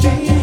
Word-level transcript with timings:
change. 0.00 0.39